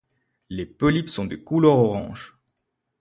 Les 0.49 0.65
polypes 0.65 1.09
sont 1.09 1.25
de 1.25 1.35
couleur 1.35 1.77
orange. 1.77 2.35